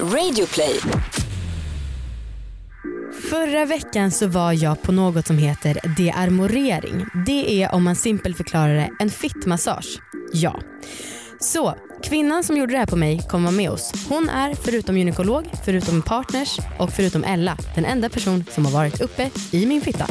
[0.00, 0.80] Radioplay.
[3.30, 7.06] Förra veckan så var jag på något som heter dearmorering.
[7.26, 9.98] Det är om man simpelt förklarar det en fittmassage.
[10.32, 10.60] Ja.
[11.40, 13.92] Så kvinnan som gjorde det här på mig kommer vara med oss.
[14.08, 19.00] Hon är förutom gynekolog, förutom partners och förutom Ella den enda person som har varit
[19.00, 20.06] uppe i min fitta.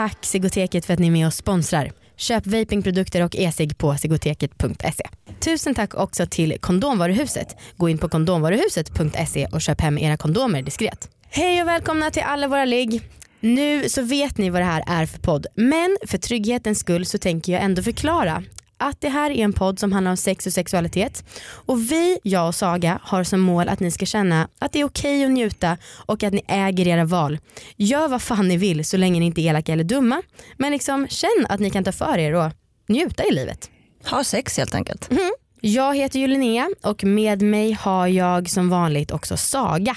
[0.00, 1.92] Tack Sigoteket för att ni är med och sponsrar.
[2.16, 5.04] Köp vapingprodukter och e-cigg på sigoteket.se.
[5.40, 7.56] Tusen tack också till Kondomvaruhuset.
[7.76, 11.10] Gå in på kondomvaruhuset.se och köp hem era kondomer diskret.
[11.30, 13.02] Hej och välkomna till alla våra ligg.
[13.40, 17.18] Nu så vet ni vad det här är för podd men för trygghetens skull så
[17.18, 18.42] tänker jag ändå förklara
[18.80, 21.24] att det här är en podd som handlar om sex och sexualitet.
[21.66, 24.84] Och vi, jag och Saga, har som mål att ni ska känna att det är
[24.84, 27.38] okej att njuta och att ni äger era val.
[27.76, 30.22] Gör vad fan ni vill så länge ni inte är elaka eller dumma.
[30.56, 32.52] Men liksom känn att ni kan ta för er och
[32.88, 33.70] njuta i livet.
[34.10, 35.10] Ha sex helt enkelt.
[35.10, 35.30] Mm.
[35.60, 39.96] Jag heter ju Linnea och med mig har jag som vanligt också Saga.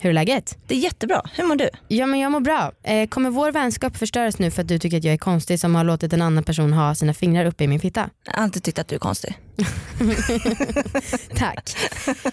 [0.00, 0.58] Hur är läget?
[0.66, 1.22] Det är jättebra.
[1.34, 1.70] Hur mår du?
[1.88, 2.72] Ja men jag mår bra.
[2.82, 5.74] Eh, kommer vår vänskap förstöras nu för att du tycker att jag är konstig som
[5.74, 8.10] har låtit en annan person ha sina fingrar uppe i min fitta?
[8.24, 9.38] Jag har alltid tyckt att du är konstig.
[11.36, 11.76] Tack.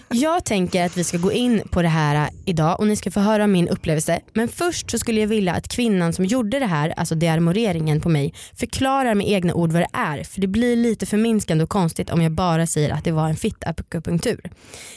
[0.08, 3.10] Jag tänker att vi ska gå in på det här äh, idag och ni ska
[3.10, 4.20] få höra om min upplevelse.
[4.32, 8.08] Men först så skulle jag vilja att kvinnan som gjorde det här, alltså dearmoreringen på
[8.08, 10.24] mig, förklarar med egna ord vad det är.
[10.24, 13.36] För det blir lite förminskande och konstigt om jag bara säger att det var en
[13.36, 14.50] fittakupunktur.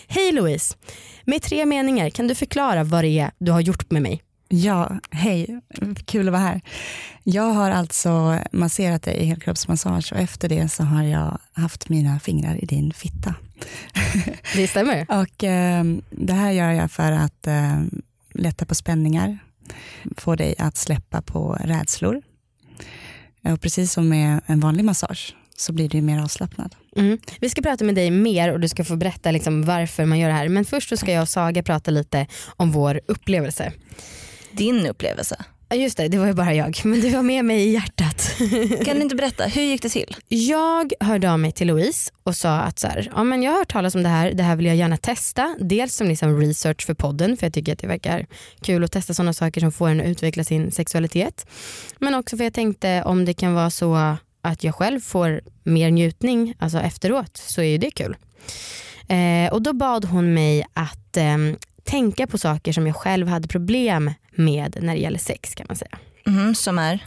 [0.08, 0.76] Hej Louise.
[1.26, 4.22] Med tre meningar kan du förklara vad det är du har gjort med mig?
[4.52, 5.62] Ja, hej.
[6.06, 6.62] Kul att vara här.
[7.24, 12.20] Jag har alltså masserat dig i helkroppsmassage och efter det så har jag haft mina
[12.20, 13.36] fingrar i din fitta.
[14.56, 15.06] Det stämmer.
[15.10, 17.82] och eh, det här gör jag för att eh,
[18.34, 19.38] lätta på spänningar,
[20.18, 22.22] få dig att släppa på rädslor.
[23.44, 26.76] Och precis som med en vanlig massage så blir du mer avslappnad.
[26.96, 27.18] Mm.
[27.40, 30.28] Vi ska prata med dig mer och du ska få berätta liksom varför man gör
[30.28, 30.50] det här.
[30.50, 33.74] Men först så ska jag och Saga prata lite om vår upplevelse.
[34.52, 35.46] Din upplevelse?
[35.76, 36.82] Just det, det var ju bara jag.
[36.84, 38.36] Men du var med mig i hjärtat.
[38.86, 40.16] Kan du inte berätta, hur gick det till?
[40.28, 43.58] Jag hörde av mig till Louise och sa att så här, ja, men jag har
[43.60, 45.56] hört talas om det här, det här vill jag gärna testa.
[45.60, 48.26] Dels som liksom research för podden för jag tycker att det verkar
[48.62, 51.48] kul att testa sådana saker som får en att utveckla sin sexualitet.
[51.98, 55.92] Men också för jag tänkte om det kan vara så att jag själv får mer
[55.92, 58.16] njutning alltså efteråt så är ju det kul.
[59.08, 61.38] Eh, och då bad hon mig att eh,
[61.90, 65.78] tänka på saker som jag själv hade problem med när det gäller sex kan man
[65.78, 65.98] säga.
[66.28, 67.00] Mm, som är?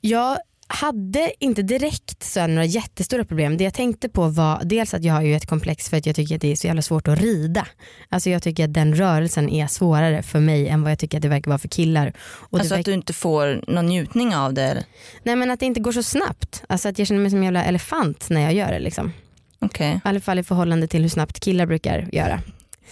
[0.00, 3.56] Jag hade inte direkt så några jättestora problem.
[3.56, 6.16] Det jag tänkte på var dels att jag har ju ett komplex för att jag
[6.16, 7.66] tycker att det är så jävla svårt att rida.
[8.08, 11.22] Alltså jag tycker att den rörelsen är svårare för mig än vad jag tycker att
[11.22, 12.12] det verkar vara för killar.
[12.20, 14.84] Och alltså att du inte får någon njutning av det?
[15.22, 16.62] Nej men att det inte går så snabbt.
[16.68, 18.78] Alltså att jag känner mig som en jävla elefant när jag gör det.
[18.78, 19.12] Liksom.
[19.60, 19.92] Okay.
[19.94, 22.40] I alla fall i förhållande till hur snabbt killar brukar göra.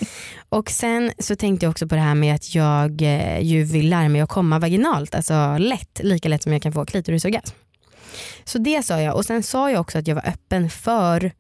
[0.49, 3.89] Och sen så tänkte jag också på det här med att jag eh, ju vill
[3.91, 7.55] lära mig att komma vaginalt, alltså lätt, lika lätt som jag kan få klitorisorgasm.
[8.45, 11.33] Så det sa jag och sen sa jag också att jag var öppen för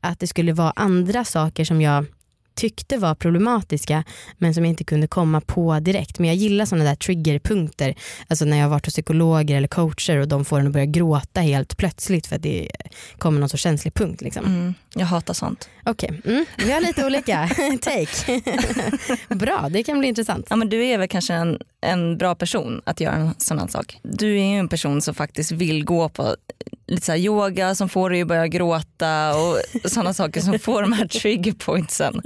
[0.00, 2.04] att det skulle vara andra saker som jag
[2.56, 4.04] tyckte var problematiska
[4.38, 6.18] men som jag inte kunde komma på direkt.
[6.18, 7.94] Men jag gillar sådana där triggerpunkter.
[8.28, 10.86] Alltså när jag har varit hos psykologer eller coacher och de får en att börja
[10.86, 12.68] gråta helt plötsligt för att det
[13.18, 14.20] kommer någon så känslig punkt.
[14.20, 14.44] Liksom.
[14.44, 15.68] Mm, jag hatar sånt.
[15.84, 16.32] Okej, okay.
[16.32, 17.48] mm, vi har lite olika
[17.80, 18.42] take.
[19.34, 20.46] bra, det kan bli intressant.
[20.50, 23.66] Ja, men du är väl kanske en, en bra person att göra en sån här
[23.66, 23.98] sak.
[24.02, 26.36] Du är ju en person som faktiskt vill gå på
[26.86, 29.60] lite så yoga som får dig att börja gråta och
[29.90, 32.22] sådana saker som får de här triggerpointsen.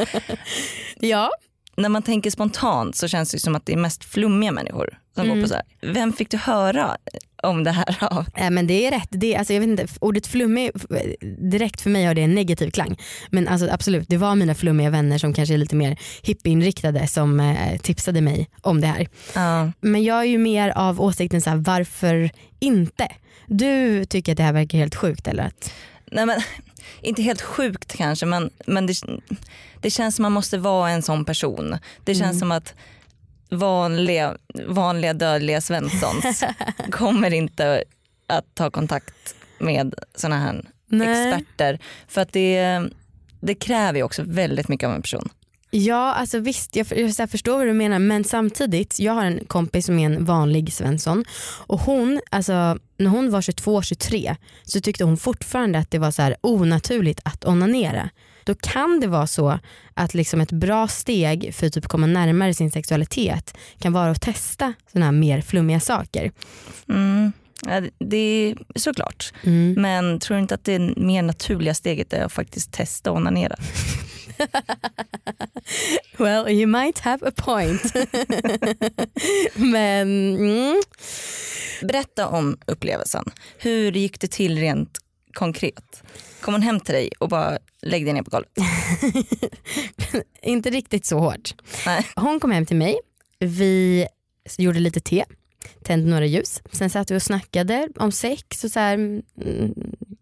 [1.00, 1.30] Ja.
[1.76, 5.24] När man tänker spontant så känns det som att det är mest flummiga människor som
[5.24, 5.28] mm.
[5.28, 5.48] går på mm.
[5.48, 5.92] så här.
[5.94, 6.96] Vem fick du höra
[7.42, 8.26] om det här av?
[8.36, 9.08] Äh, men det är rätt.
[9.10, 10.70] Det, alltså, jag vet inte, ordet flummig
[11.50, 12.98] direkt för mig har det en negativ klang.
[13.30, 17.40] Men alltså, absolut, det var mina flummiga vänner som kanske är lite mer hippieinriktade som
[17.40, 19.00] eh, tipsade mig om det här.
[19.36, 19.70] Uh.
[19.80, 23.08] Men jag är ju mer av åsikten så här, varför inte?
[23.50, 25.44] Du tycker att det här verkar helt sjukt eller?
[25.44, 25.72] Att...
[26.06, 26.40] Nej, men,
[27.02, 28.94] inte helt sjukt kanske men, men det,
[29.80, 31.78] det känns som man måste vara en sån person.
[32.04, 32.38] Det känns mm.
[32.38, 32.74] som att
[33.50, 34.36] vanliga,
[34.66, 36.44] vanliga dödliga Svenssons
[36.90, 37.84] kommer inte
[38.26, 41.28] att ta kontakt med såna här Nej.
[41.28, 41.78] experter.
[42.08, 42.80] För att det,
[43.40, 45.28] det kräver ju också väldigt mycket av en person.
[45.70, 46.86] Ja alltså visst jag,
[47.18, 50.72] jag förstår vad du menar men samtidigt jag har en kompis som är en vanlig
[50.72, 51.24] Svensson
[51.66, 56.22] och hon, alltså, när hon var 22-23 så tyckte hon fortfarande att det var så
[56.22, 58.10] här onaturligt att onanera.
[58.44, 59.58] Då kan det vara så
[59.94, 64.22] att liksom ett bra steg för att typ komma närmare sin sexualitet kan vara att
[64.22, 66.32] testa sådana här mer flummiga saker.
[66.88, 67.32] Mm.
[67.66, 69.32] Ja, det- är såklart.
[69.44, 69.74] Mm.
[69.78, 73.56] Men tror du inte att det mer naturliga steget är att faktiskt testa och onanera?
[76.18, 77.82] Well, you might have a point.
[79.54, 80.82] Men mm.
[81.82, 83.24] Berätta om upplevelsen.
[83.58, 84.98] Hur gick det till rent
[85.32, 86.02] konkret?
[86.40, 88.52] Kom hon hem till dig och bara lägg dig ner på golvet?
[90.42, 91.54] inte riktigt så hårt.
[91.86, 92.06] Nej.
[92.16, 92.98] Hon kom hem till mig,
[93.38, 94.06] vi
[94.58, 95.24] gjorde lite te,
[95.82, 96.62] tände några ljus.
[96.72, 99.24] Sen satt vi och snackade om sex och så här, mm,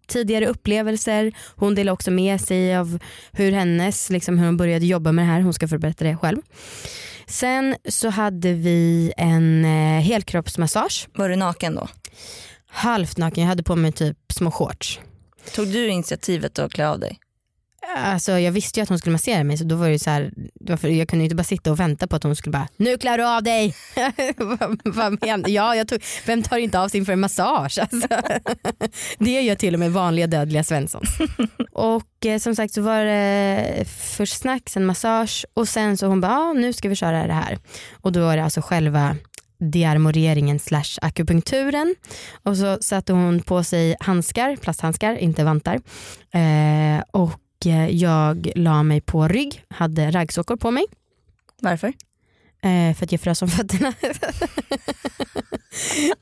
[0.08, 1.32] tidigare upplevelser.
[1.56, 2.98] Hon delade också med sig av
[3.32, 5.40] hur hennes, liksom hur hon började jobba med det här.
[5.40, 6.38] Hon ska få berätta det själv.
[7.26, 11.08] Sen så hade vi en eh, helkroppsmassage.
[11.14, 11.88] Var du naken då?
[12.70, 15.00] Halvt naken, jag hade på mig typ små shorts.
[15.54, 17.18] Tog du initiativet att klä av dig?
[17.96, 20.10] Alltså jag visste ju att hon skulle massera mig så då var det ju så
[20.10, 20.30] här,
[20.82, 23.18] jag kunde ju inte bara sitta och vänta på att hon skulle bara nu klär
[23.18, 23.74] du av dig.
[24.36, 27.78] Vad- Vad menar Ja, jag tog, vem tar inte av sig inför en massage?
[27.90, 28.08] Alltså,
[29.18, 31.02] det gör till och med vanliga dödliga Svensson.
[31.72, 33.84] och eh, som sagt så var det
[34.16, 37.32] först snack, sen massage och sen så hon bara ah, nu ska vi köra det
[37.32, 37.58] här.
[38.00, 39.16] Och då var det alltså själva
[39.60, 41.94] dearmoreringen slash akupunkturen.
[42.42, 45.74] Och så satte hon på sig handskar, plasthandskar, inte vantar.
[46.34, 47.32] Eh, och
[47.90, 50.84] jag la mig på rygg, hade raggsockor på mig
[51.60, 51.92] Varför?
[52.62, 53.92] eh, för att jag frös om fötterna.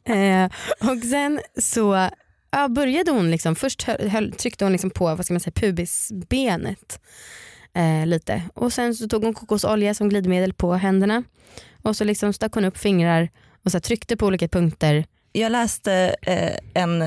[0.17, 0.51] eh,
[0.91, 2.09] och sen så
[2.51, 7.01] ja, började hon, liksom, först höll, tryckte hon liksom på vad ska man säga, pubisbenet
[7.75, 11.23] eh, lite och sen så tog hon kokosolja som glidmedel på händerna
[11.83, 13.29] och så liksom stack hon upp fingrar
[13.65, 15.05] och så tryckte på olika punkter.
[15.41, 17.05] Jag läste eh, en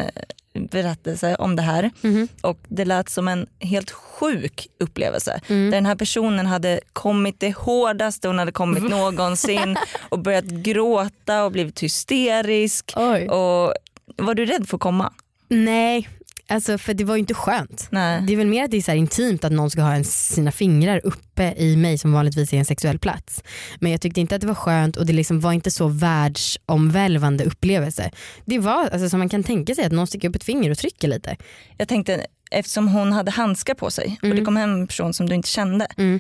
[0.54, 2.28] berättelse om det här Mhm.
[2.42, 5.42] och det lät som en helt sjuk upplevelse.
[5.48, 5.66] Mm.
[5.72, 9.78] Där den här personen hade kommit det hårdaste hon hade kommit någonsin
[10.10, 12.94] och börjat gråta och blivit hysterisk.
[12.96, 13.30] Oj.
[13.30, 13.74] Och
[14.18, 15.14] var du rädd för att komma?
[15.48, 16.10] Nej,
[16.50, 17.88] alltså för det var ju inte skönt.
[17.92, 18.22] Nej.
[18.28, 20.51] Det är väl mer att det är så intimt att någon ska ha en, sina
[20.51, 23.44] fingrar uppe i mig som vanligtvis är en sexuell plats.
[23.80, 27.44] Men jag tyckte inte att det var skönt och det liksom var inte så världsomvälvande
[27.44, 28.12] upplevelse.
[28.46, 30.78] Det var alltså, som man kan tänka sig att någon sticker upp ett finger och
[30.78, 31.38] trycker lite.
[31.78, 34.45] Jag tänkte eftersom hon hade handskar på sig och det Mm.
[34.45, 35.88] kom hem en person som du inte kände.
[35.98, 36.19] Mm.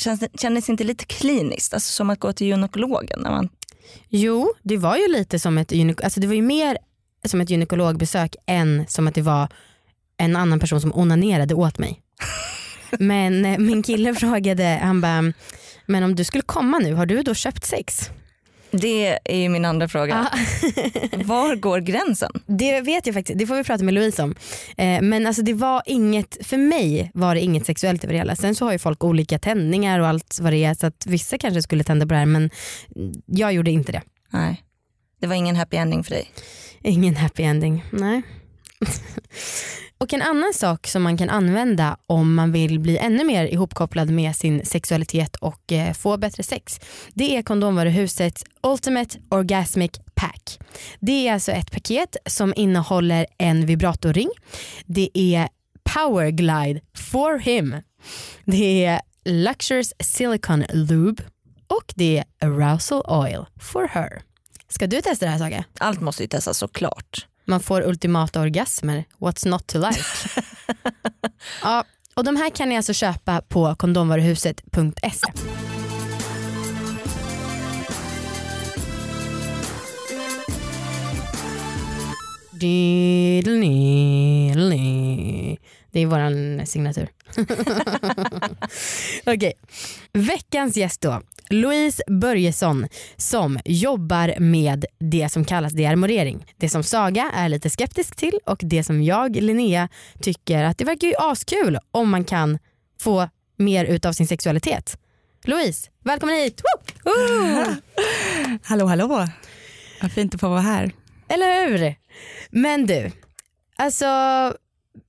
[0.00, 1.74] Känns det, kändes inte lite kliniskt?
[1.74, 3.20] Alltså som att gå till gynekologen?
[3.20, 3.48] När man,
[4.08, 6.78] Jo, det var ju lite som ett, gynek- alltså det var ju mer
[7.24, 9.48] som ett gynekologbesök än som att det var
[10.16, 12.00] en annan person som onanerade åt mig.
[12.98, 15.32] Men eh, min kille frågade, han bara,
[15.86, 18.10] men om du skulle komma nu, har du då köpt sex?
[18.70, 20.28] det är ju min andra fråga.
[20.32, 20.38] Ja.
[21.24, 22.32] Var går gränsen?
[22.46, 24.34] Det vet jag faktiskt, det får vi prata med Louise om.
[24.76, 28.36] Eh, men alltså det var inget, för mig var det inget sexuellt över det hela.
[28.36, 31.38] Sen så har ju folk olika tändningar och allt vad det är så att vissa
[31.38, 32.50] kanske skulle tända på det här men
[33.26, 34.02] jag gjorde inte det.
[34.30, 34.62] Nej.
[35.20, 36.30] Det var ingen happy ending för dig.
[36.82, 38.22] Ingen happy ending, nej.
[39.98, 44.10] och en annan sak som man kan använda om man vill bli ännu mer ihopkopplad
[44.10, 46.80] med sin sexualitet och eh, få bättre sex.
[47.14, 50.58] Det är kondomvaruhusets Ultimate Orgasmic Pack.
[51.00, 54.30] Det är alltså ett paket som innehåller en vibratorring.
[54.86, 55.48] Det är
[55.94, 57.76] Power Glide for him.
[58.44, 61.22] Det är Luxurious silicon Lube
[61.66, 64.22] och det är Arousal Oil for her.
[64.68, 65.64] Ska du testa det här Saga?
[65.78, 67.26] Allt måste ju testas såklart.
[67.44, 69.04] Man får ultimata orgasmer.
[69.18, 70.00] What's not to like?
[71.62, 71.84] ja,
[72.14, 75.32] och de här kan ni alltså köpa på kondomvaruhuset.se.
[85.90, 87.08] Det är våran signatur.
[89.26, 89.52] Okej,
[90.12, 91.22] veckans gäst då.
[91.50, 96.46] Louise Börjesson som jobbar med det som kallas dearmorering.
[96.56, 99.88] Det som Saga är lite skeptisk till och det som jag, Linnea,
[100.20, 102.58] tycker att det verkar ju askul om man kan
[103.00, 104.98] få mer utav sin sexualitet.
[105.44, 106.62] Louise, välkommen hit!
[107.04, 107.12] Woo!
[107.12, 107.76] Woo!
[108.62, 109.28] Hallå hallå,
[110.02, 110.92] vad fint att få vara här.
[111.28, 111.94] Eller hur?
[112.50, 113.12] Men du,
[113.76, 114.06] alltså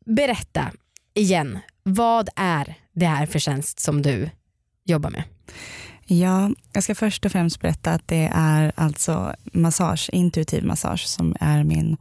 [0.05, 0.71] berätta
[1.13, 1.59] igen.
[1.91, 4.29] Vad är det här för tjänst som du
[4.85, 5.23] jobbar med?
[6.05, 11.35] Ja, jag ska först och främst berätta att det är alltså massage, intuitiv massage som
[11.39, 11.97] är min,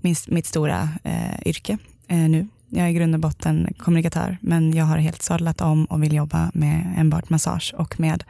[0.00, 2.48] min, mitt stora eh, yrke eh, nu.
[2.68, 6.14] Jag är i grund och botten kommunikatör men jag har helt sadlat om och vill
[6.14, 8.24] jobba med enbart massage och med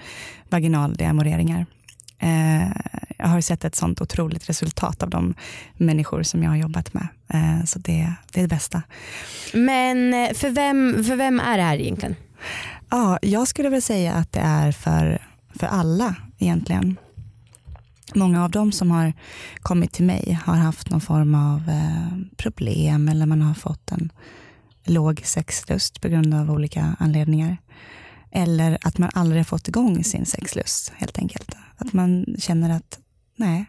[0.48, 1.66] vaginal deamoreringar.
[2.24, 2.68] Eh,
[3.18, 5.34] jag har sett ett sånt otroligt resultat av de
[5.76, 7.08] människor som jag har jobbat med.
[7.28, 8.82] Eh, så det, det är det bästa.
[9.52, 12.16] Men eh, för vem, för vem är det här egentligen?
[12.90, 15.22] Ja, jag skulle väl säga att det är för,
[15.54, 16.96] för alla egentligen.
[18.14, 19.12] Många av dem som har
[19.60, 21.62] kommit till mig har haft någon form av
[22.36, 24.12] problem eller man har fått en
[24.84, 27.56] låg sexlust på grund av olika anledningar.
[28.30, 31.54] Eller att man aldrig har fått igång sin sexlust helt enkelt.
[31.76, 32.98] Att man känner att
[33.36, 33.66] nej,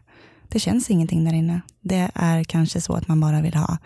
[0.50, 1.62] det känns ingenting där inne.
[1.81, 3.77] Det är kanske så att man bara vill ha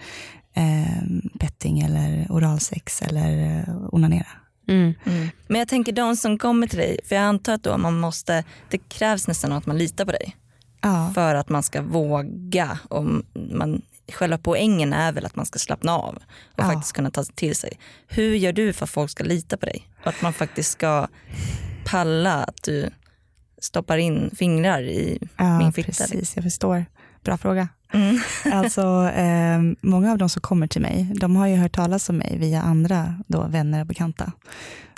[0.53, 1.03] eh,
[1.39, 4.27] petting eller oralsex eller eh, onanera.
[4.67, 4.93] Mm.
[5.05, 5.29] Mm.
[5.47, 8.43] Men jag tänker de som kommer till dig, för jag antar att då man måste,
[8.69, 10.35] det krävs nästan att man litar på dig.
[10.81, 11.11] Ja.
[11.15, 12.79] För att man ska våga.
[12.89, 13.05] Och
[13.51, 16.21] man, själva poängen är väl att man ska slappna av och
[16.55, 16.63] Ja.
[16.63, 17.79] faktiskt kunna ta till sig.
[18.07, 19.87] Hur gör du för att folk ska lita på dig?
[20.01, 21.07] Och att man faktiskt ska
[21.85, 22.89] palla att du
[23.61, 25.87] stoppar in fingrar i Ja, min fitta.
[25.87, 26.35] precis.
[26.35, 26.85] Jag förstår.
[27.23, 27.67] Bra fråga.
[27.93, 28.19] Mm.
[28.53, 32.17] Alltså, eh, många av de som kommer till mig, de har ju hört talas om
[32.17, 34.31] mig via andra då, vänner och bekanta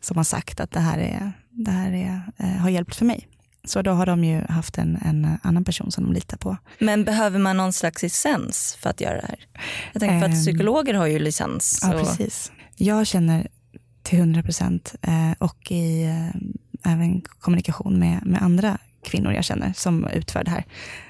[0.02, 3.28] som har sagt att det här, är, det här är, eh, har hjälpt för mig.
[3.64, 6.58] Så då har de ju haft en, en annan person som de litar på.
[6.80, 9.40] Men behöver man någon slags licens för att göra det här?
[9.94, 10.42] Jag tänker för att Ehm.
[10.42, 11.80] psykologer har ju licens.
[11.82, 12.52] Ja, precis.
[12.78, 13.48] Jag känner
[14.04, 19.74] till 100 procent eh, och i eh, även kommunikation med, med andra kvinnor jag känner
[19.74, 20.66] som utför det här,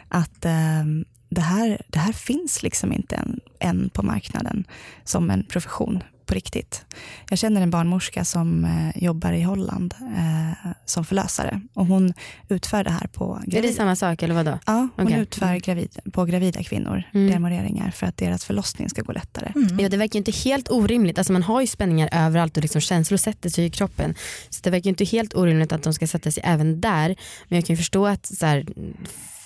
[0.08, 0.84] att eh,
[1.30, 4.64] det, här, det här finns liksom inte än, än på marknaden
[5.04, 6.86] som en profession på riktigt.
[7.30, 12.14] Jag känner en barnmorska som eh, jobbar i Holland eh, som förlösare och hon
[12.50, 13.74] utför det här på Är det gravida.
[13.74, 14.60] samma sak eller vadå?
[14.66, 15.20] Ja, hon Okej.
[15.20, 17.32] utför gravid, på gravida kvinnor Mm.
[17.32, 19.52] demoreringar för att deras förlossning ska gå lättare.
[19.56, 19.80] Mm.
[19.80, 21.18] Ja, det verkar ju inte helt orimligt.
[21.18, 24.16] Alltså man har ju spänningar överallt och liksom känslor sätter sig i kroppen.
[24.50, 27.16] Så det verkar ju inte helt orimligt att de ska sätta sig även där.
[27.48, 28.66] Men jag kan ju förstå att så här,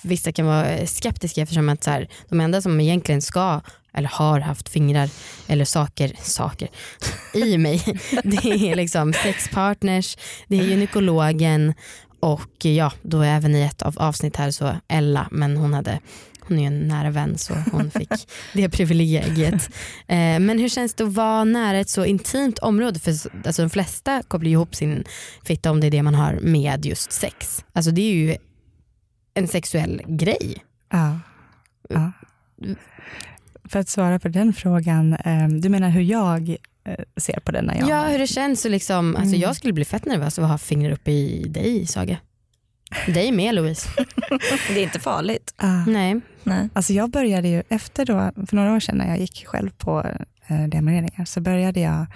[0.02, 3.60] vissa kan vara skeptiska eftersom att så här, de enda som egentligen ska
[3.94, 5.10] eller har haft fingrar
[5.46, 6.68] eller saker, saker
[7.34, 7.82] i mig
[8.24, 10.16] det är liksom sexpartners,
[10.48, 11.74] det är gynekologen
[12.20, 16.00] och ja, då även i ett av avsnitt här så Ella, men hon hade
[16.48, 18.08] hon är ju en nära vän så hon fick
[18.54, 19.68] det privilegiet.
[20.06, 22.98] Eh, men hur känns det att vara nära ett så intimt område?
[23.00, 25.04] För så- alltså, de flesta kopplar ihop sin
[25.44, 27.64] fitta om det är det man har med just sex.
[27.72, 28.36] Alltså det är ju
[29.36, 30.64] en sexuell grej.
[30.90, 31.20] Ja.
[31.88, 32.12] ja.
[33.64, 37.64] För att svara på den frågan, eh, du menar hur jag eh, ser på den
[37.64, 37.88] när jag...
[37.88, 39.40] Ja, hur det känns och liksom, alltså Mm.
[39.40, 42.16] jag skulle bli fett nervös av att ha fingrar uppe i dig Saga.
[43.06, 43.88] Dig med Louise.
[44.68, 45.54] Det är inte farligt.
[45.56, 45.84] Ah.
[45.86, 46.20] Nej.
[46.42, 46.68] Nej.
[46.72, 50.06] Alltså jag började ju efter då, för några år sedan när jag gick själv på
[50.46, 52.06] eh, så började jag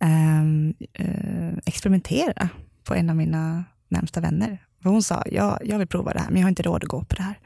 [0.00, 2.48] ehm, eh, experimentera
[2.84, 4.58] på en av mina närmsta vänner.
[4.84, 6.88] För hon sa, ja, jag vill prova det här men jag har inte råd att
[6.88, 7.38] gå på det här.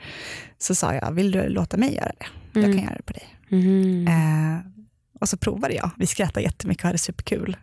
[0.59, 2.26] Så sa jag, vill du låta mig göra det?
[2.52, 2.76] Jag Mm.
[2.76, 3.28] kan göra det på dig.
[3.49, 4.09] Mhm.
[4.09, 4.61] Eh,
[5.21, 5.90] och så provade jag.
[5.97, 7.57] Vi skrattade jättemycket och hade superkul.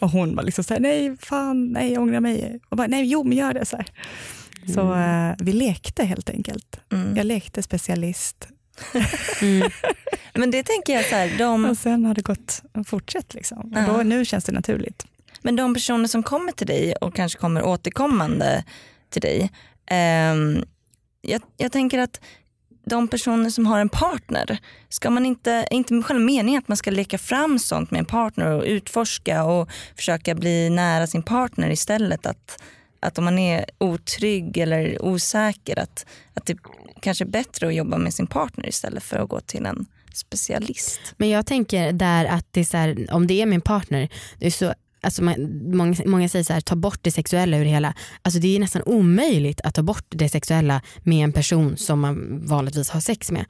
[0.00, 2.60] Och hon var liksom så här, nej, fan, nej, jag ångrar mig.
[2.68, 3.64] Och bara, nej, jo, men gör det.
[3.64, 3.86] Så, här.
[4.74, 6.80] så eh, vi lekte helt enkelt.
[6.92, 7.16] Mm.
[7.16, 8.48] Jag lekte specialist.
[9.42, 9.70] Mm.
[10.34, 13.34] Men det tänker jag så här, de, Och sen har det gått fortsatt.
[13.34, 13.58] Liksom.
[13.58, 15.06] Och då, nu känns det naturligt.
[15.42, 18.64] men de personer som kommer till dig och kanske kommer återkommande
[19.12, 19.52] till dig.
[20.32, 20.64] Um,
[21.20, 22.20] jag, jag tänker att
[22.84, 26.76] de personer som har en partner, ska man inte, är inte själva meningen att man
[26.76, 31.70] ska leka fram sånt med en partner och utforska och försöka bli nära sin partner
[31.70, 32.26] istället?
[32.26, 32.62] Att,
[33.00, 36.56] att om man är otrygg eller osäker att, att det
[37.00, 41.00] kanske är bättre att jobba med sin partner istället för att gå till en specialist.
[41.16, 44.46] Men jag tänker där att det är så här, om det är min partner, det
[44.46, 47.70] är så, alltså man, många, många säger så här, ta bort det sexuella ur det
[47.70, 47.94] hela.
[48.22, 52.46] Alltså det är nästan omöjligt att ta bort det sexuella med en person som man
[52.46, 53.44] vanligtvis har sex med.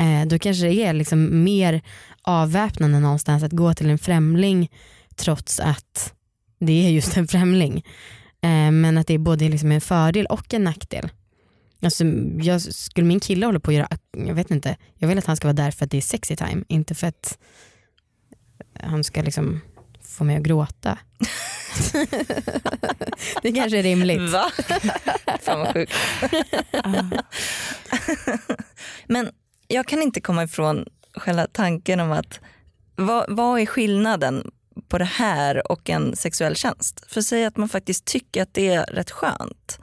[0.00, 1.82] Eh, då kanske det är liksom mer
[2.22, 4.70] avväpnande någonstans att gå till en främling
[5.16, 6.14] trots att
[6.60, 7.84] det är just en främling.
[8.42, 11.10] Eh, men att det är både liksom en fördel och en nackdel.
[11.82, 12.04] Alltså,
[12.40, 13.88] jag, skulle min kille hålla på att göra,
[14.26, 16.36] jag vet inte, jag vill att han ska vara där för att det är sexy
[16.36, 17.38] time, inte för att
[18.80, 19.60] han ska liksom
[20.18, 20.98] få mig att gråta.
[23.42, 24.30] det kanske är rimligt.
[24.30, 24.50] Va?
[25.42, 25.92] Fan vad sjukt.
[29.06, 29.30] Men
[29.68, 30.84] jag kan inte komma ifrån
[31.14, 32.40] själva tanken om att
[32.96, 34.50] vad, vad är skillnaden
[34.88, 37.04] på det här och en sexuell tjänst?
[37.08, 39.78] För säg att man faktiskt tycker att det är rätt skönt.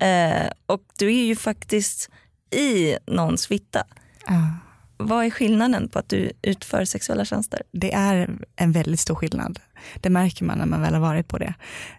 [0.00, 2.10] Eh, och du är ju faktiskt
[2.50, 3.84] i någons fitta.
[4.26, 4.54] Ja.
[4.96, 7.62] Vad är skillnaden på att du utför sexuella tjänster?
[7.72, 9.58] Det är en väldigt stor skillnad.
[10.00, 11.54] Det märker man när man väl har varit på det.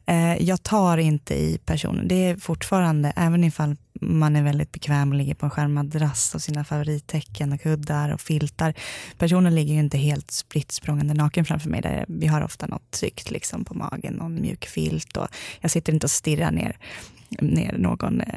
[0.06, 2.08] Eh, jag tar inte i personen.
[2.08, 6.42] Det är fortfarande, även ifall man är väldigt bekväm och ligger på en skärmadrass och
[6.42, 8.74] sina favorittecken och kuddar och filtar.
[9.18, 11.82] Personen ligger ju inte helt spritt språngande naken framför mig.
[11.82, 15.28] Där vi har ofta något tryckt liksom på magen, någon mjuk filt och
[15.62, 16.78] jag sitter inte och stirrar ner
[17.42, 18.28] ner någon, eh,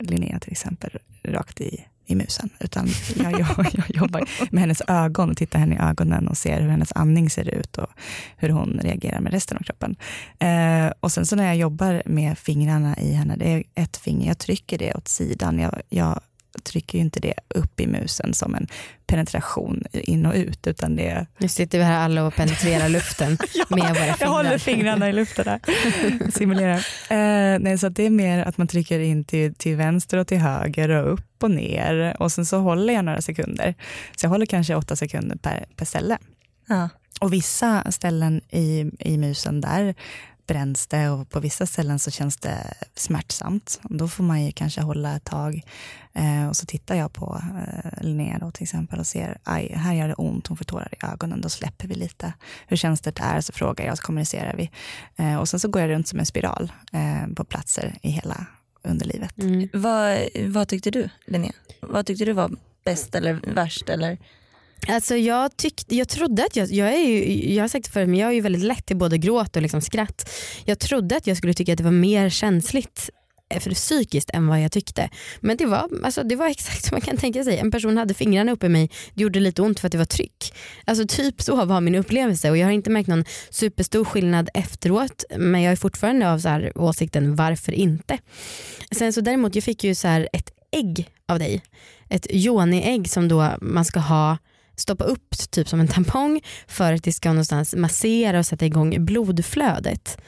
[0.00, 0.90] Linnea till exempel,
[1.22, 2.50] rakt i, i musen.
[2.60, 6.68] Utan jag, jag, jag jobbar med hennes ögon tittar henne i ögonen och ser hur
[6.68, 7.90] hennes andning ser ut och
[8.36, 9.96] hur hon reagerar med resten av kroppen.
[10.38, 14.28] Eh, och sen så när jag jobbar med fingrarna i henne, det är ett finger,
[14.28, 15.58] jag trycker det åt sidan.
[15.58, 16.20] Jag, jag
[16.58, 18.66] trycker ju inte det upp i musen som en
[19.06, 20.66] penetration in och ut.
[20.66, 21.26] Utan det...
[21.38, 24.16] Nu sitter vi här alla och penetrerar luften ja, med våra fingrar.
[24.20, 25.60] Jag håller fingrarna i luften där.
[26.30, 26.76] Simulerar.
[27.10, 30.38] Eh, nej, så det är mer att man trycker in till, till vänster och till
[30.38, 32.16] höger och upp och ner.
[32.18, 33.74] Och sen så håller jag några sekunder.
[34.16, 36.18] Så jag håller kanske åtta sekunder per, per ställe.
[36.68, 36.88] Ja.
[37.20, 39.94] Och vissa ställen i, i musen där
[40.48, 43.80] bränns det och på vissa ställen så känns det smärtsamt.
[43.82, 45.62] Då får man ju kanske hålla ett tag.
[46.12, 49.94] Eh, och så tittar jag på eh, Linnea då till exempel och ser, aj, här
[49.94, 51.40] gör det ont, hon får tårar i ögonen.
[51.40, 52.32] Då släpper vi lite.
[52.66, 53.40] Hur känns det där?
[53.40, 54.70] Så frågar jag, så kommunicerar vi.
[55.16, 58.46] Eh, och sen så går jag runt som en spiral eh, på platser i hela
[58.82, 59.38] underlivet.
[59.38, 59.68] Mm.
[59.72, 61.52] Vad, vad tyckte du Linnea?
[61.80, 62.50] Vad tyckte du var
[62.84, 63.88] bäst eller värst?
[63.88, 64.18] Eller?
[64.86, 68.08] Alltså jag, tyckte, jag trodde att jag, jag, är ju, jag har sagt det förut
[68.08, 70.30] men jag är ju väldigt lätt till både gråt och liksom skratt.
[70.64, 73.10] Jag trodde att jag skulle tycka att det var mer känsligt
[73.50, 75.10] eh, för psykiskt än vad jag tyckte.
[75.40, 77.58] Men det var, alltså, det var exakt som man kan tänka sig.
[77.58, 80.04] En person hade fingrarna uppe i mig, det gjorde lite ont för att det var
[80.04, 80.54] tryck.
[80.84, 85.24] Alltså typ så var min upplevelse och jag har inte märkt någon superstor skillnad efteråt
[85.38, 88.18] men jag är fortfarande av så här åsikten varför inte.
[88.90, 91.62] Sen så däremot jag fick ju så här ett ägg av dig.
[92.08, 94.38] Ett yoni-ägg som då man ska ha
[94.80, 99.04] stoppa upp typ som en tampong för att det ska någonstans massera och sätta igång
[99.04, 100.18] blodflödet.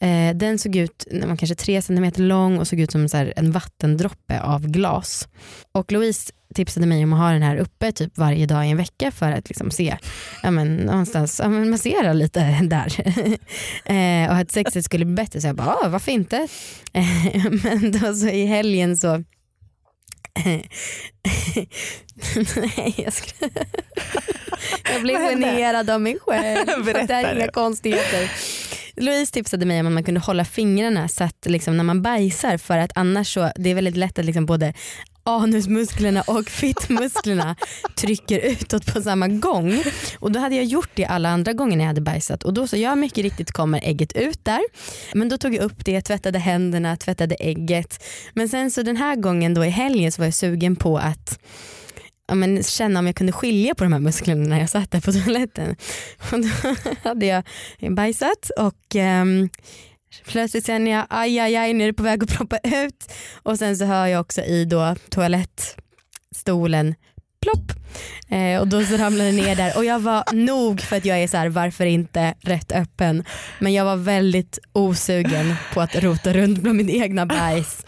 [0.00, 3.32] Eh, den såg ut, den var kanske tre centimeter lång och såg ut som så
[3.36, 5.28] en vattendroppe av glas.
[5.72, 8.76] Och Louise tipsade mig om att ha den här uppe typ varje dag i en
[8.76, 9.96] vecka för att liksom se,
[10.42, 13.00] ja men någonstans, ja men massera lite där.
[13.84, 16.48] eh, och att sexet skulle bli bättre så jag bara, ah, varför inte?
[16.92, 19.24] Eh, men då så i helgen så
[22.56, 23.50] Nej, jag, skulle...
[24.92, 26.84] jag blev generad av mig själv.
[26.84, 28.30] Berätta det här är inga konstigheter.
[28.96, 32.56] Louise tipsade mig om att man kunde hålla fingrarna så att liksom när man bajsar
[32.58, 34.74] för att annars så, det är väldigt lätt att liksom både
[35.24, 37.56] anusmusklerna och fittmusklerna
[37.94, 39.82] trycker utåt på samma gång.
[40.18, 42.66] Och då hade jag gjort det alla andra gånger när jag hade bajsat och då
[42.66, 44.62] så ja mycket riktigt kommer ägget ut där.
[45.14, 48.04] Men då tog jag upp det, tvättade händerna, tvättade ägget.
[48.32, 51.38] Men sen så den här gången då i helgen så var jag sugen på att
[52.28, 55.00] ja, men känna om jag kunde skilja på de här musklerna när jag satt där
[55.00, 55.76] på toaletten.
[56.32, 56.48] Och då
[57.08, 57.44] hade jag
[57.94, 59.48] bajsat och um,
[60.26, 63.58] Plötsligt känner jag aj aj aj nu är det på väg att proppa ut och
[63.58, 66.94] sen så hör jag också i då toalettstolen
[67.40, 67.72] plopp
[68.28, 71.22] eh, och då så ramlade det ner där och jag var nog för att jag
[71.22, 73.24] är så här varför inte rätt öppen
[73.58, 77.82] men jag var väldigt osugen på att rota runt bland min egna bajs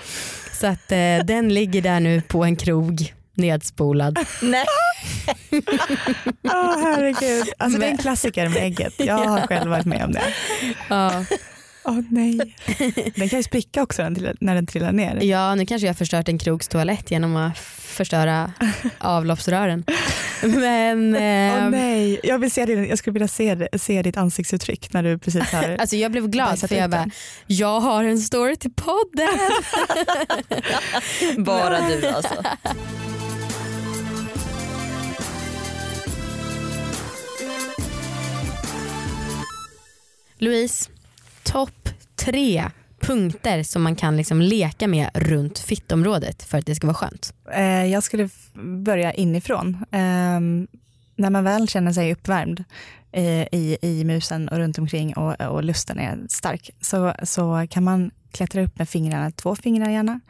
[0.53, 4.19] så att eh, den ligger där nu på en krog nedspolad.
[4.43, 4.65] Nej.
[6.43, 7.53] oh, herregud.
[7.59, 8.95] Alltså, det är en klassiker med ägget.
[8.99, 10.23] Jag har själv varit med om det.
[10.89, 11.25] Ja.
[11.89, 12.37] Åh oh, nej.
[13.17, 14.09] Den kan ju spricka också
[14.41, 15.23] när den trillar ner.
[15.23, 18.53] Ja, nu kanske jag har förstört en krogs toalett genom att förstöra
[18.99, 19.85] avloppsrören.
[20.43, 22.21] Men, eh, oh, nej.
[22.23, 25.77] Jag, vill se din, jag skulle vilja se, se ditt ansiktsuttryck när du precis har
[25.79, 27.11] alltså Jag blev glad för jag bara,
[27.47, 29.39] jag har en story till podden.
[31.45, 32.35] Bara du alltså.
[40.39, 40.91] Louise,
[41.47, 46.87] topp tre punkter som man kan liksom leka med runt fittområdet för att det ska
[46.87, 47.35] vara skönt?
[47.53, 48.29] Eh, jag skulle
[48.85, 49.85] börja inifrån.
[49.91, 50.41] Eh,
[51.17, 52.65] när man väl känner sig uppvärmd
[53.13, 57.85] eh, i, i musen och runt omkring och, och lusten är stark så, så kan
[57.85, 60.21] man klättra upp med fingrarna, två fingrar gärna,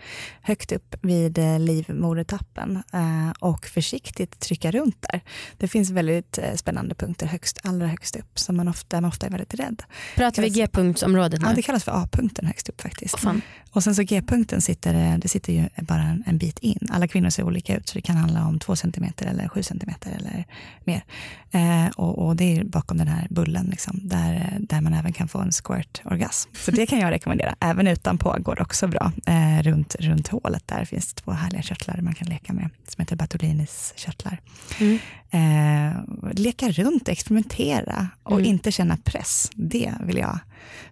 [0.43, 5.21] högt upp vid eh, livmodertappen eh, och försiktigt trycka runt där.
[5.57, 9.27] Det finns väldigt eh, spännande punkter högst, allra högst upp som man ofta, man ofta
[9.27, 9.83] är väldigt rädd.
[10.17, 11.49] Pratar vi G-punktsområdet nu?
[11.49, 13.25] Ja, det kallas för A-punkten högst upp faktiskt.
[13.25, 13.35] Oh,
[13.71, 16.89] och sen så G-punkten sitter, det sitter ju bara en, en, bit in.
[16.91, 20.11] Alla kvinnor ser olika ut så det kan handla om två centimeter eller sju centimeter
[20.11, 20.45] eller
[20.85, 21.05] mer.
[21.51, 25.29] Eh, och, och, det är bakom den här bullen liksom, där, där man även kan
[25.29, 26.51] få en squirt-orgasm.
[26.55, 29.13] Så det kan jag rekommendera, även utanpå går det också bra.
[29.27, 33.17] Eh, runt, runt hålet där finns två härliga körtlar man kan leka med som heter
[33.17, 34.41] Bartolinis körtlar.
[34.81, 34.99] Mm.
[35.31, 35.97] Eh,
[36.33, 38.45] leka runt, experimentera och mm.
[38.45, 39.51] inte känna press.
[39.55, 40.39] Det vill jag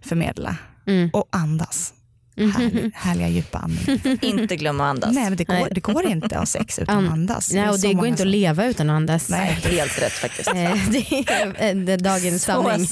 [0.01, 0.57] förmedla.
[0.87, 1.09] Mm.
[1.13, 1.93] Och andas.
[2.37, 4.17] Härlig, härliga djupa andning.
[4.21, 5.11] Inte glömma att andas.
[5.15, 5.67] Nej, men det, går, Nej.
[5.71, 7.51] det går inte att ha sex utan An- att andas.
[7.53, 9.29] Nej, och det går inte att som- leva utan att andas.
[9.29, 9.47] Nej.
[9.63, 10.47] Helt rätt faktiskt.
[10.49, 10.55] Eh,
[10.89, 12.87] Det är eh, dagens Så sanning.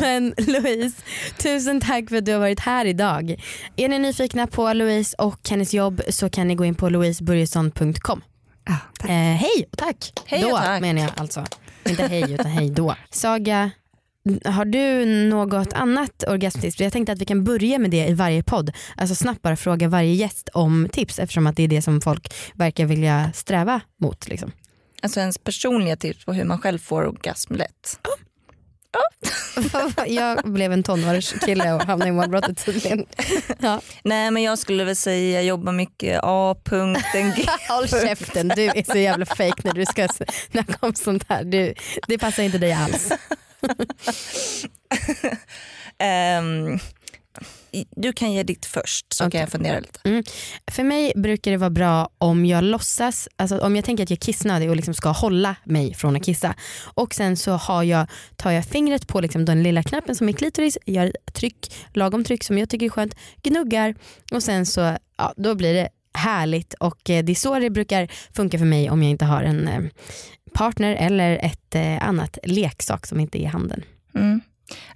[0.00, 0.96] Men Louise,
[1.38, 3.34] tusen tack för att du har varit här idag.
[3.76, 8.22] Är ni nyfikna på Louise och hennes jobb så kan ni gå in på louisebörjesson.com.
[8.66, 9.10] Ja, tack.
[9.10, 10.12] Eh, hej och tack.
[10.26, 10.80] Hej och då tack.
[10.80, 11.44] menar jag alltså.
[11.88, 12.94] Inte hej utan hej då.
[13.10, 13.70] Saga,
[14.44, 16.80] har du något annat orgasmtips?
[16.80, 18.72] Jag tänkte att vi kan börja med det i varje podd.
[18.96, 22.34] Alltså snabbt bara fråga varje gäst om tips eftersom att det är det som folk
[22.54, 24.28] verkar vilja sträva mot.
[24.28, 24.52] Liksom.
[25.02, 27.98] Alltså ens personliga tips på hur man själv får orgasm lätt.
[30.06, 33.06] jag blev en tonårskille och hamnade i målbrottet tydligen.
[33.58, 33.80] Ja.
[34.02, 37.46] Nej men jag skulle väl säga jobba mycket A-punkten, G.
[37.68, 40.08] Håll käften, du är så jävla fake när du ska
[40.52, 41.44] snacka om sånt här.
[41.44, 41.74] Du,
[42.06, 43.12] det passar inte dig alls.
[46.00, 46.78] Ehm,
[47.96, 49.30] du kan ge ditt först så Okej.
[49.30, 50.22] kan jag fundera lite.
[50.70, 54.16] För mig brukar det vara bra om jag låtsas, alltså om jag tänker att jag
[54.16, 56.54] är kissnödig och liksom ska hålla mig från att kissa.
[56.94, 60.32] Och sen så har jag, tar jag fingret på liksom den lilla knappen som är
[60.32, 63.94] klitoris, gör tryck, lagom tryck som jag tycker är skönt, gnuggar
[64.32, 68.08] och sen så ja, då blir det härligt och eh, det är så det brukar
[68.36, 69.80] funka för mig om jag inte har en eh,
[70.58, 73.82] partner eller ett eh, annat leksak som inte är i handen.
[74.14, 74.40] Mm.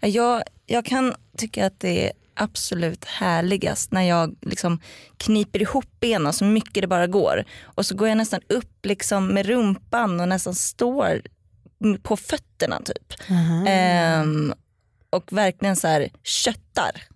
[0.01, 4.81] Jag, jag kan tycka att det är absolut härligast när jag liksom
[5.17, 7.45] kniper ihop benen så mycket det bara går.
[7.63, 11.23] Och så går jag nästan upp liksom med rumpan och nästan står
[12.03, 13.15] på fötterna typ.
[13.67, 14.55] Ehm,
[15.11, 17.12] och verkligen så här köttar.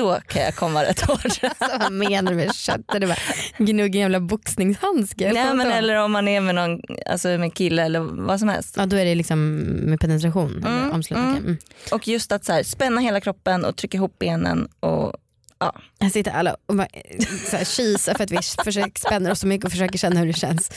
[0.00, 1.24] Då kan jag komma rätt hårt.
[1.58, 2.80] Alltså, vad menar du med kött?
[3.00, 3.16] Det bara
[3.58, 5.32] gnugga en jävla boxningshandske.
[5.32, 8.74] Nej, men eller om man är med någon alltså med kille eller vad som helst.
[8.78, 11.28] Ja då är det liksom med penetration eller Mm, omslutning.
[11.30, 11.44] mm.
[11.44, 11.58] Mm.
[11.92, 14.68] Och just att så här, spänna hela kroppen och trycka ihop benen.
[14.80, 15.14] Och,
[15.60, 15.74] ja.
[16.00, 19.40] Här sitter alla och bara, eh, så här, kisar för att vi försöker, spänner oss
[19.40, 20.70] så mycket och försöker känna hur det känns.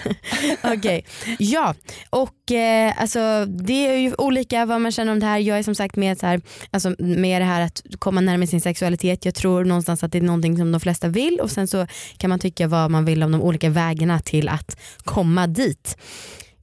[0.62, 1.06] Okej,
[1.38, 1.74] ja
[2.10, 5.38] och eh, alltså, det är ju olika vad man känner om det här.
[5.38, 8.60] Jag är som sagt med, så här, alltså, med det här att komma närmare sin
[8.60, 9.24] sexualitet.
[9.24, 12.30] Jag tror någonstans att det är någonting som de flesta vill och sen så kan
[12.30, 15.96] man tycka vad man vill om de olika vägarna till att komma dit.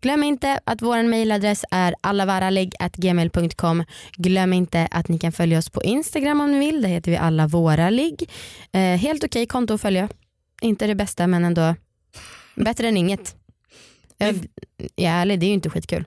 [0.02, 3.84] Glöm inte att vår mejladress är allavaraligg.gmail.com.
[4.18, 6.82] Glöm inte att ni kan följa oss på Instagram om ni vill.
[6.82, 8.30] Där heter vi alla våra ligg.
[8.72, 10.10] Eh, helt okej konto att följa.
[10.62, 11.76] Inte det bästa men ändå
[12.56, 13.36] bättre än inget.
[14.18, 16.06] Jag, jag är ärlig, det är ju inte skitkul.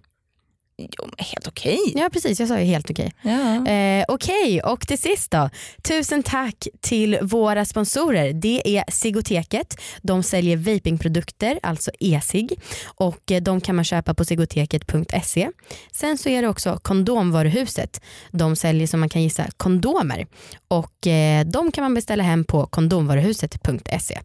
[0.98, 1.78] Jo, helt okej.
[1.94, 3.12] Ja precis, jag sa ju helt okej.
[3.22, 3.66] Ja.
[3.66, 5.50] Eh, Okej, och till sist då.
[5.82, 8.32] Tusen tack till våra sponsorer.
[8.32, 9.80] Det är Sigoteket.
[10.02, 12.52] De säljer vapingprodukter, alltså e-cigg.
[12.86, 15.50] Och eh, de kan man köpa på sigoteket.se.
[15.92, 18.00] Sen så är det också Kondomvaruhuset.
[18.30, 20.26] De säljer som man kan gissa kondomer.
[20.68, 24.18] Och eh, de kan man beställa hem på kondomvaruhuset.se.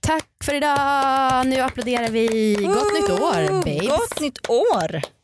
[0.00, 1.46] Tack för idag.
[1.46, 2.54] Nu applåderar vi.
[2.54, 3.88] Gott nytt år babes.
[3.88, 5.19] Gott nytt år!